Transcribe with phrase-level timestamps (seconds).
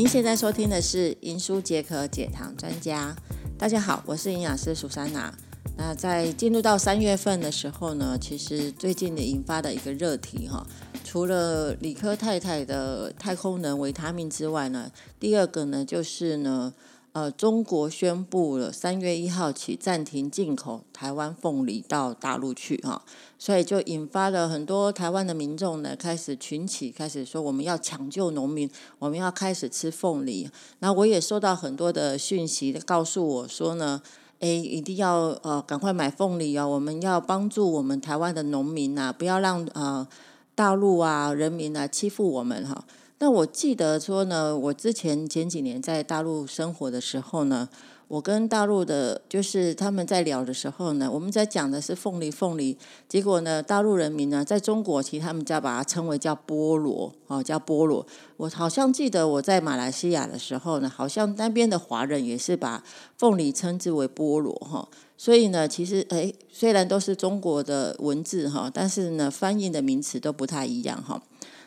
[0.00, 3.14] 您现在收听的是《银书解渴解糖专家》。
[3.58, 5.30] 大家好，我是营养师苏珊娜。
[5.76, 10.66] 那在进入到三月份的时候呢，其实最近的引发的一个热题哈，
[11.04, 16.72] 除了理科太太的太空能维他命之外呢，第二个呢就是呢。
[17.12, 23.02] 呃，中国宣布了三月一号起暂停进口台湾凤梨到大陆去哈，
[23.36, 30.48] 所以就引发了很多台湾的民众呢开始群起，开始说我们要抢救农民，我们要开始吃凤梨。
[30.78, 34.00] 那我也收到很多的讯息，告诉我说呢，
[34.38, 40.06] 哎，一定要呃赶快买凤梨哦，我们要帮助我们台湾的农民呐，不要让呃
[40.54, 42.84] 大陆啊人民啊欺负我们哈。
[43.22, 47.68] 那我记得说呢，我之前前几年在大陆生活的时候呢，
[48.08, 52.78] 我跟大陆的，就是他们在聊的时候呢，我们在讲的是凤梨，凤梨。
[53.10, 58.06] 结果呢，大陆人民呢，在中国其实他们叫把它称为叫菠萝，哦，叫菠萝。
[58.38, 62.82] 我好像记得我在马来西亚的时候呢，好像那边的华人也是把
[63.18, 64.88] 凤梨称之为菠萝，哈。
[65.18, 71.22] 所以呢，其实诶，虽然都是中国的文字哈，但是呢，翻译的名词都不太一样哈。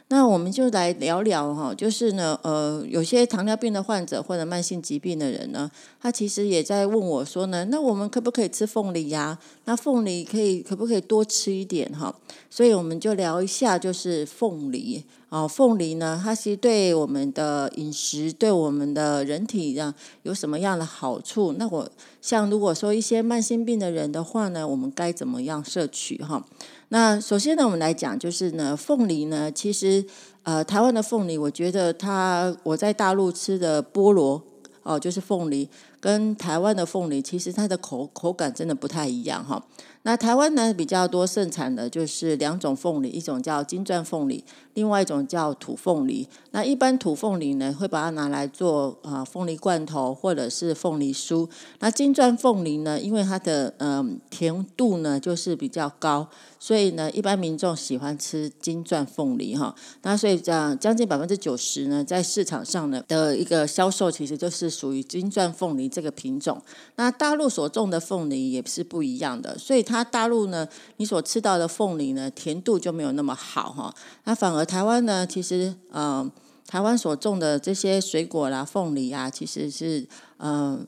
[0.09, 9.39] 那我们就来聊聊哈，就是呢，呃，有些糖尿病的患者或者慢性疾病的人呢，他其实也在问我说呢，那我们可不可以吃凤梨呀？
[9.65, 12.13] 那凤梨可以可不可以多吃一点哈？
[12.49, 21.53] 所以我们就聊一下，就是凤梨啊，凤梨呢，它其实对我们的饮食，对我们的人体上有什么样的好处？
[21.53, 21.89] 那我
[22.21, 26.45] 像如果说一些慢性病的人的话呢，我们该怎么样摄取哈？
[26.93, 30.05] 那首先呢，我们来讲，就是呢，凤梨呢，其实
[30.43, 34.39] 呃，台湾的凤梨，我觉得它我在大陆吃的菠萝
[34.83, 35.67] 哦，就是凤梨，
[35.99, 39.65] 跟台湾的凤梨，其实它的口口感真的不太一样哈。
[40.05, 46.27] 那台湾呢比较多盛产的就是两种凤梨，一种叫金钻凤梨，另外一种叫土凤梨。
[46.51, 51.47] 那一般土凤梨呢会把它拿来做啊凤梨罐头或者是凤梨酥。
[51.79, 56.27] 那金钻凤梨呢，因为它的嗯甜度呢就是比较高，
[56.59, 59.73] 所以呢一般民众喜欢吃金钻凤梨哈。
[60.01, 66.61] 那所以讲将近百分之九十呢在市场上呢的一个销售其实就是属于金钻凤梨这个品种。
[66.97, 69.92] 那大陆所种的凤梨也是不一样的，所以它。
[69.93, 70.67] 它大陆呢，
[70.97, 73.93] 你所吃到的凤梨呢，甜度就没有那么好哈。
[74.23, 76.27] 那反而台湾呢，其实呃，
[76.67, 80.79] 台湾所种的这些水果啦，凤梨啊，其实是呃，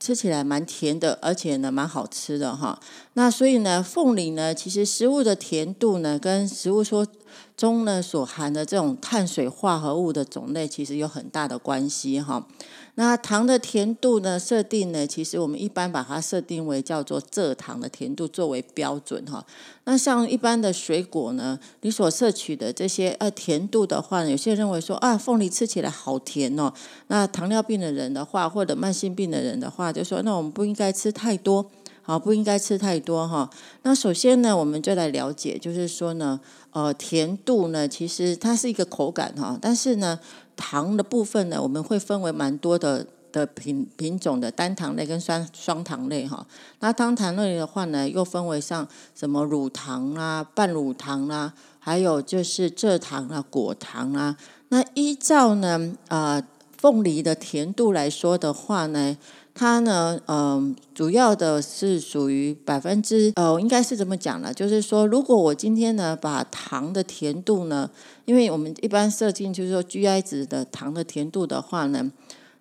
[0.00, 2.80] 吃起来蛮甜的，而且呢，蛮好吃的哈。
[3.12, 7.06] 那所以呢，凤梨呢，其实食物的甜度呢，跟食物说
[7.56, 12.46] 中呢所含的这种碳水化合物的种类，其实有很大的关系哈。
[12.96, 14.38] 那糖的甜度呢？
[14.38, 15.04] 设定呢？
[15.04, 19.44] 其实我们一般把它设定为叫做蔗糖的甜度作为标准哈。
[19.82, 26.72] 那像一般的水果呢，你所摄取的这些呃甜度的话，有些人认为说啊，凤梨吃起来好甜哦。
[27.08, 31.68] 那糖尿病的人的话，或者慢性病的人的话，就说那我们不应该吃太多，
[32.04, 33.50] 好，不应该吃太多哈。
[33.82, 36.38] 那首先呢，我们就来了解，就是说呢，
[36.70, 40.20] 呃，甜度呢，其实它是一个口感哈，但是呢。
[40.56, 46.46] 糖的部分呢，我们会分为蛮多的的品品种的单糖类跟双双糖类哈。
[46.78, 54.36] 那单糖类的话呢，又分为像什么乳糖啊、半乳糖啊，还有就是蔗糖啊、果糖啊。
[54.68, 56.40] 那依照呢，呃，
[56.78, 59.16] 凤梨的甜度来说的话呢。
[59.54, 67.88] 它呢，嗯，主要的是属于百分之，呃，应该是这么讲了，就是说，如果我今天呢，把糖的甜度呢，
[68.24, 72.10] 因为我们一般设定就是说 GI 值的糖的甜度的话呢，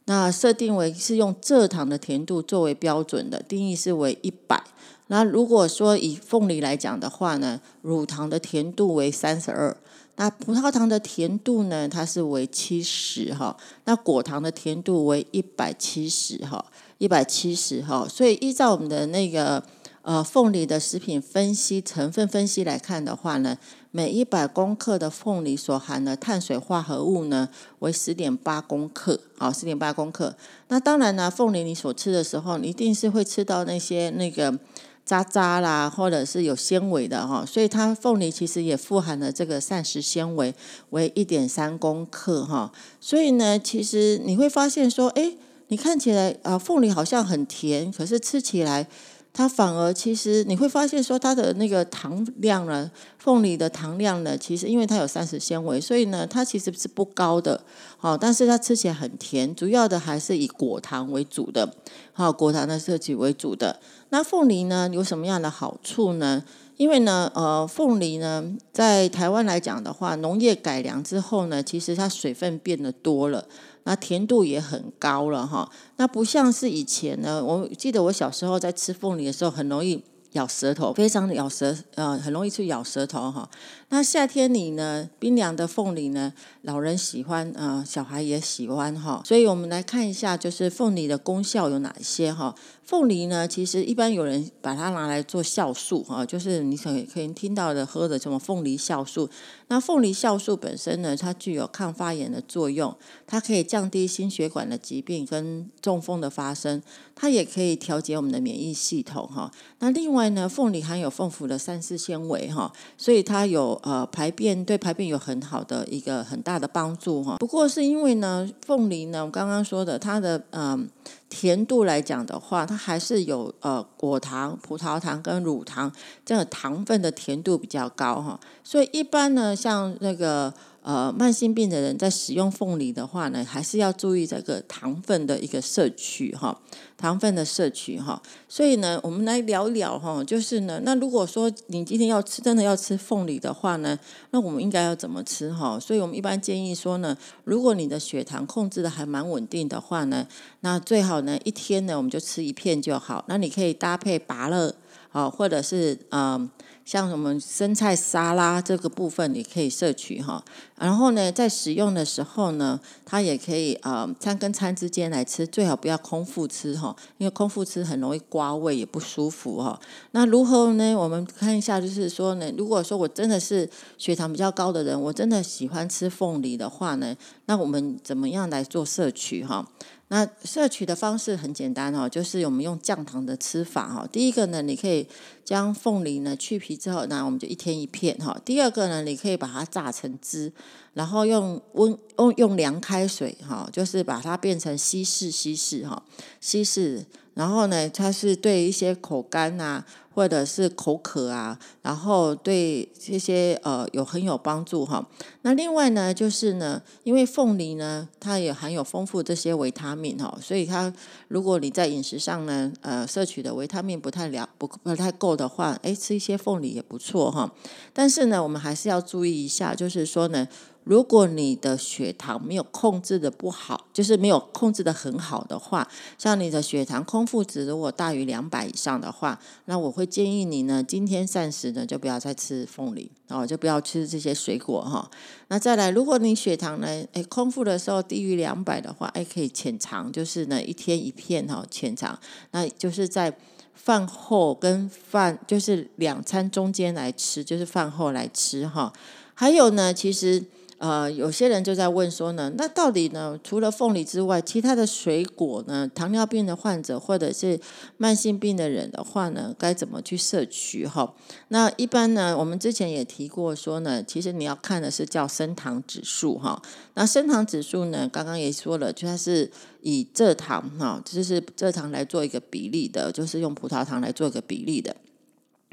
[0.05, 4.63] 那设定为是用蔗糖的甜度作为标准的，定义是为一百。
[5.07, 9.75] 那如果说以凤梨来讲的话呢，乳糖的甜度为三十二。
[10.15, 11.89] 那葡萄糖的甜度呢？
[11.89, 16.63] 它是为七十哈，那果糖的甜度为一百七十哈，
[16.99, 18.07] 一百七十哈。
[18.07, 19.63] 所以依照我们的那个
[20.03, 23.57] 呃凤梨的食品分析成分分析来看的话呢，
[23.89, 27.49] 每一百公克的凤梨所含的碳水化合物呢
[27.79, 30.35] 为十点八公克，好，十点八公克。
[30.67, 34.59] 那当然呢，凤梨你所吃的时候，你一定是会吃到那些那个。
[35.05, 40.53] 渣渣啦，或者是有纤维的哈，所以它凤梨其实也富含了这个膳食纤维
[40.91, 45.33] 为一点三公克哈，所以呢，其实你会发现说，哎，
[45.67, 48.87] 你看起来啊，凤梨好像很甜，可是吃起来。
[49.33, 57.59] 它反而其实你会发现说它的那个糖量呢，凤梨的糖量呢，其实因为它有膳食纤维，所以呢它其实是不高的，
[57.97, 61.73] 好，但是它吃起来很甜，主要的还是以果糖为主的，
[62.11, 63.79] 好，果糖的摄取为主的。
[64.09, 66.43] 那凤梨呢有什么样的好处呢？
[66.77, 73.45] 因为呢，呃，凤梨呢，在台湾来讲的话，农业改良之后呢，其实它水分变得多了，
[73.83, 75.69] 那甜度也很高了哈。
[75.97, 80.03] 那不像是以前呢，我记得我小时候在吃凤梨的时候，很容易。
[80.33, 83.47] 咬舌头，非常咬舌，呃，很容易去咬舌头哈。
[83.93, 89.21] 那夏天里呢，冰凉的凤梨呢，老人喜欢，呃，小孩也喜欢哈。
[89.23, 92.55] 所以我们来看一下，就是凤梨的功效有哪些哈。
[92.83, 99.29] 凤梨呢，其实一般有人把它拿来做酵素哈，就是你可可以听到的喝的什么凤梨酵素。
[99.67, 102.93] 那凤梨酵素本身呢，它具有抗发炎的作用，
[103.27, 106.81] 它可以降低心血管的疾病跟中风的发生，
[107.15, 109.51] 它也可以调节我们的免疫系统哈。
[109.79, 117.37] 那另外呢，凤梨含有丰富的膳食纤维哈，所以它有呃排便对排便有很好的一个很大的帮助哈。
[117.37, 120.89] 不过是因为呢，凤梨呢，我刚刚说的它的嗯。
[121.35, 125.91] 甜度来讲的话，它还是有呃果糖、葡萄糖跟乳糖
[126.23, 130.53] 这个糖分的甜度比较高哈，所以一般呢，像那个。
[130.83, 136.59] 呃，慢性病的人在使用凤梨的话呢，还是要注意这个糖分的一个摄取哈，
[136.97, 138.21] 糖分的摄取哈。
[138.49, 143.97] 所以呢，我们来聊聊哈，就是呢，那如果说你今天要吃，真的要吃凤梨的话呢，
[144.31, 145.79] 那我们应该要怎么吃哈？
[145.79, 150.27] 所以我们一般建议说呢，如果你的血糖控制的还蛮稳定的话呢，
[150.59, 153.23] 那最好呢一天呢我们就吃一片就好。
[153.29, 154.75] 那你可以搭配芭乐
[155.13, 156.49] 啊，或者是嗯。
[156.85, 160.43] 像什么生菜沙拉这个部分，你可以摄取哈。
[160.77, 169.79] 然后呢，在使用的时候呢，它也可以呃餐跟餐之间来吃，最好不要空腹吃哈，因为空腹吃很容易刮胃，也不舒服哈。
[170.11, 170.93] 那如何呢？
[170.95, 177.15] 我们看一下，就是说呢，如果说我真的是血糖比较高的人，我真的喜欢吃凤梨的话呢，
[177.45, 179.65] 那我们怎么样来做摄取哈？
[180.13, 184.07] 那摄取的方式很简单哦，就是我们用降糖的吃法哈。
[184.11, 185.07] 第一个呢，你可以
[185.43, 188.39] 将凤梨呢去皮之后，那我们就一天一片哈。
[188.45, 190.53] 第二个呢，你可以把它榨成汁，
[190.93, 196.03] 然后用温用用凉开水哈，就是把它变成稀释稀释哈，
[196.39, 197.03] 稀释。
[197.33, 199.85] 然后呢，它是对一些口干啊。
[200.15, 205.03] 或者是口渴啊，然后对这些呃有很有帮助哈。
[205.41, 210.93] 那另外呢，就是呢，因为凤梨呢，它也含有丰富这些维他命哈，所以它
[211.29, 217.51] 如果你在饮食上呢，呃，摄取的维他命不太了不不太够的话，哎，吃一些凤梨也不错哈。
[217.91, 220.47] 但是呢，我们还是要注意一下，就是说呢。
[220.83, 225.87] 如果你的血糖没有控制的不好，就是没有控制的很好的话，
[226.17, 235.09] 像你的血糖空腹值如果大于两百以上的话，那我会建议你呢，今天暂时呢就不要再吃凤梨哦，就不要吃这些水果哈。
[235.47, 242.19] 那再来，如果你血糖呢，诶空腹的时候低于两百的话，诶可以浅尝，就是呢一天一片哈，浅尝，
[242.51, 243.33] 那就是在
[243.73, 248.91] 饭后跟饭就是两餐中间来吃，就是饭后来吃哈。
[249.33, 250.43] 还有呢，其实。
[250.83, 257.57] 呃，有些人就在问说呢，那到底呢，除了凤梨之外，其他的水果呢，糖尿病的患者或者是
[257.95, 261.13] 慢性病的人的话呢，该怎么去摄取哈？
[261.47, 266.61] 那一般呢，我们之前也提过说呢，其实你要看的是叫升糖指数哈。
[266.95, 269.49] 那升糖指数呢，刚刚也说了，就它是
[269.83, 274.93] 以蔗糖哈，就是蔗糖来做一个比例的，就是用葡萄糖来做一个比例的。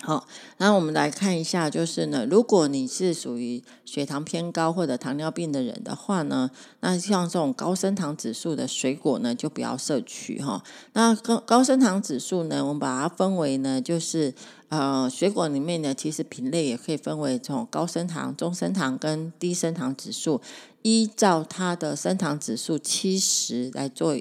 [0.02, 0.26] 好，
[0.56, 10.64] 那我们来看一下，就是呢，如果你是属于血糖偏高或者糖尿病的人的话呢，那像这种高升糖指数的水果呢，就不要摄取哈。
[10.94, 14.32] 那高高升糖指数呢，我们把它分为呢，就是
[14.70, 20.40] 呃，水果里面呢，其实品类也可以分为这种高升糖、中升糖跟低升糖指数，
[20.80, 24.16] 依照它的升糖指数七十来做。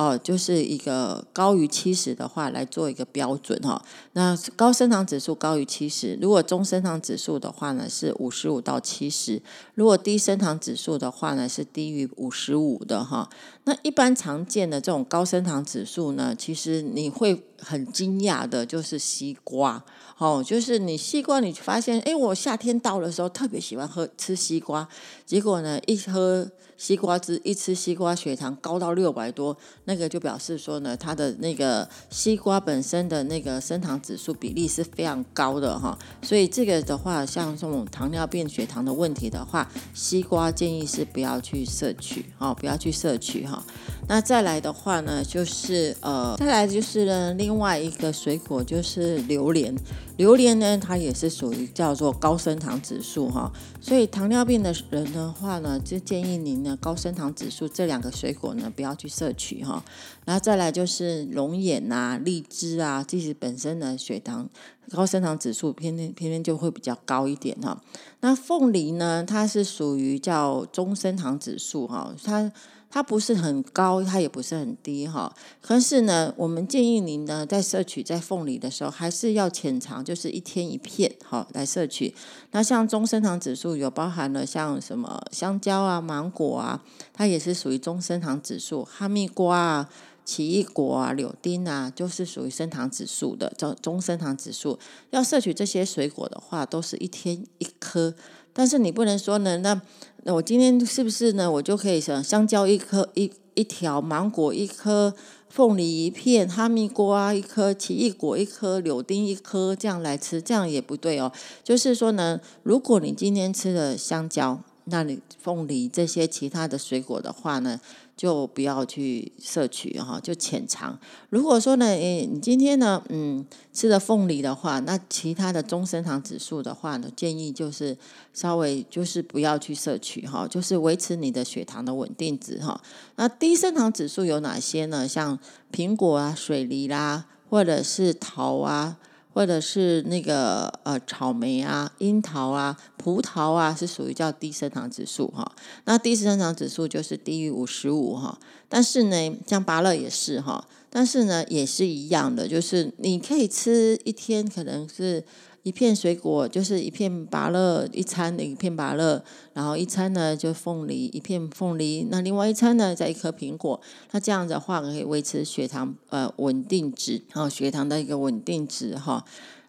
[0.00, 3.84] 哦，就是一个高于七十的话来做一个标准哈。
[4.14, 9.42] 那高升糖指数高于七十，如果中升糖指数的话呢是五十五到七十，
[9.74, 13.28] 如果低升糖指数的话呢是低于五十五的哈。
[13.64, 19.82] 那一般常见的这种高升糖指数呢，其实你会很惊讶的，就是西瓜
[20.18, 24.88] 哦，就是你西瓜你发现，哎，我夏天到的时候特别喜欢喝吃西瓜，
[25.24, 26.50] 结果呢一喝。
[26.80, 43.62] 西瓜汁一吃，西瓜血糖高到六百多，那个就表示说呢，它的那个西瓜本身的那个升糖指数比例是非常高的哈，所以这个的话，像这种糖尿病血糖的问题的话，西瓜建议是不要去摄取哦，不要去摄取哈。
[44.08, 49.74] 那再来的话呢，就是呃，再来就是呢，另另外一个水果就是榴莲，
[50.18, 59.84] 榴莲呢，它也是属于叫做高升糖指数哈，所以糖尿病的人的话呢，就建议您呢高升糖指数这两个水果呢不要去摄取哈。
[60.24, 64.48] 然后再来就是龙眼啊、荔枝啊，其实本身的血糖
[64.92, 67.82] 高升糖指数偏偏偏偏就会比较高一点哈。
[68.20, 72.52] 那凤梨呢，它是属于叫中升糖指数哈，它。
[72.90, 75.32] 它不是很高，它也不是很低哈。
[75.62, 82.12] 可是呢，我们建议您呢，在摄取在凤梨的时候，还是要浅尝，就是一天一片哈来摄取。
[82.50, 86.82] 那像中升糖指数有包含了像什么香蕉啊、芒果啊，
[87.12, 88.84] 它也是属于中升糖指数。
[88.84, 89.88] 哈密瓜啊、
[90.24, 94.76] 奇异果啊、柳丁啊，就是属于升糖指数的中中升糖指数。
[95.10, 98.12] 要摄取这些水果的话，都是一天一颗。
[98.52, 99.80] 但是你不能说呢，那
[100.24, 101.50] 那我今天是不是呢？
[101.50, 105.14] 我就可以想香蕉一颗一一条，芒果一颗，
[105.48, 111.32] 凤梨一片，哈密瓜一颗，奇异果一颗，柳丁一颗，这样来吃，这样也不对哦。
[111.64, 117.80] 就是说呢，如果你今天吃了香蕉，那你凤梨这些其他的水果的话呢？
[118.16, 120.98] 就不要去摄取哈，就浅尝。
[121.30, 127.96] 如果说呢，诶，你今天呢，嗯，吃了凤梨的话，那其他的中升糖指数的话呢，建议就是
[128.34, 132.78] 稍微就是不要去摄取哈，就是维持你的血糖的稳定值哈。
[133.16, 135.08] 那低升糖指数有哪些呢？
[135.08, 135.38] 像
[135.72, 138.98] 苹果啊、水梨啦，或者是桃啊。
[139.32, 145.50] 或者是那个呃草莓啊、樱桃啊、葡萄啊，是属于叫低升糖指数哈。
[145.84, 148.38] 那低升糖指数就是低于五十五哈。
[148.68, 150.66] 但是呢，像芭乐也是哈。
[150.88, 155.24] 但是呢，也是一样的，就是你可以吃一天，可能是。
[155.62, 163.78] 一片水果就是一片芭乐，一餐的一片芭乐，然后一餐呢就凤梨，一片凤梨，那另外一餐呢再一颗苹果，
[164.12, 169.24] 那这样的话可以维持血糖呃稳定值，哦血糖的一个稳定值哈。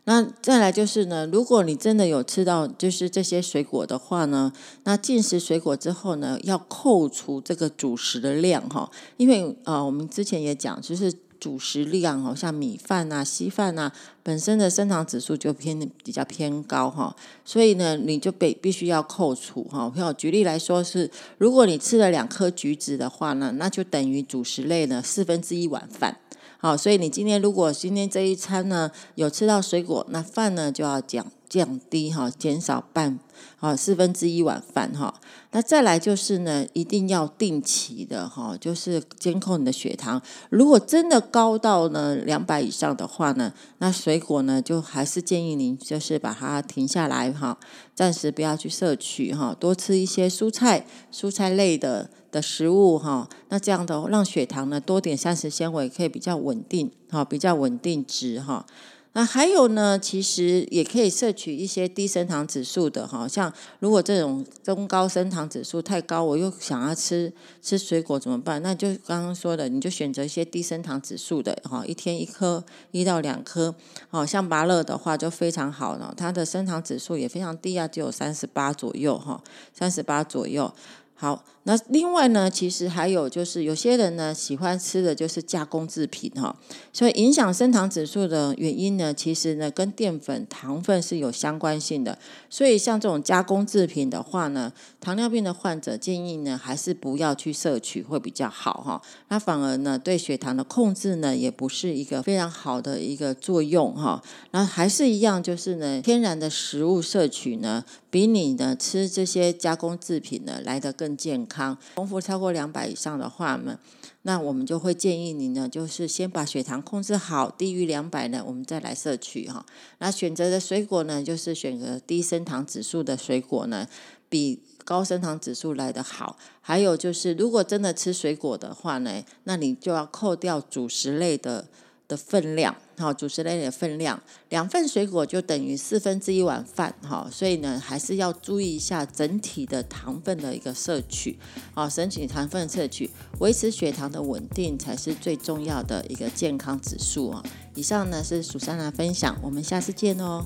[0.05, 4.51] 那再来就是呢，如果你真的有吃到就是这些水果的话呢，
[4.85, 11.13] 那进食水果之后呢，要扣除这个主食的量哈，因为啊我们之前也讲就是。
[11.41, 19.91] 主食量哦，像米饭啊、稀饭啊，本身的升糖指数就偏比较偏高哈，所以呢，你就被必须要扣除哈。
[19.97, 26.15] 我举例来说是，如果你吃了两颗橘子的话呢，那就等于主食类呢四分之一碗饭。
[26.63, 33.17] 好，所以你今天如果今天这一餐呢有吃到水果，那饭呢就要降降低哈，减少半
[33.59, 35.11] 啊四分之一碗饭哈。
[35.53, 40.21] 那再来就是呢，一定要定期的哈，就是监控你的血糖。
[40.51, 47.57] 如果真的高到呢两百以上的话呢，那水果呢就还是建议您就是把它停下来哈，
[47.95, 52.11] 暂时不要去摄取哈，多吃一些蔬菜、蔬菜类的。
[52.31, 58.65] 的食物哈，那这样的让血糖呢多点膳食纤维，可以比较稳定哈，比较稳定值哈。
[59.13, 68.61] 那还有呢，其实也可以摄取一些低升糖指数的哈，像如果这种中高升糖指数太高，我又想要吃吃水果怎么办？
[68.63, 73.75] 那就刚刚说的，你就选择一些低升糖指数的哈，一天一颗一到两颗，
[74.11, 80.73] 哦，像芭乐的话就非常好了，它的升糖指数也非常低啊，只有三十八左右哈，三十八左右。
[81.21, 86.55] 好，那另外呢，其实还有就是有些人呢喜欢吃的就是加工制品哈，
[86.91, 92.17] 所以影响升糖指数的原因呢，其实呢跟淀粉、糖分是有相关性的。
[92.49, 99.01] 所以像这种加工制品的话呢，糖尿病的患者建议呢还是不要去摄取会比较好哈。
[99.27, 104.23] 那反而呢对血糖的控制呢也不是一个非常好的一个作用哈。
[104.51, 107.83] 那还是一样，就是呢天然的食物摄取呢。
[108.11, 111.77] 比你呢吃这些加工制品呢来得更健康。
[111.95, 113.79] 空腹超过两百以上的话呢，
[114.23, 119.65] 那我们就会建议你呢，就是先把血糖控制好，低于两百呢，我们再来摄取哈。
[119.99, 123.87] 那选择的水果呢，就是选择低升糖指数的水果呢，
[124.27, 126.37] 比高升糖指数来得好。
[126.61, 131.67] 还有就是，如果真的吃水果的话呢，那你就要扣掉主食类的。
[132.07, 141.39] 的分量，哈，主食类的分量，两份水果就等于四分之一碗饭，哈，所以呢，还是要注意一下整体的糖分的一个摄取，
[141.73, 143.09] 啊，整体糖分摄取，
[143.39, 147.41] 维持血糖的稳定才是最重要的一个健康指数啊。
[147.75, 150.45] 以上呢是蜀珊娜分享，我们下次见哦。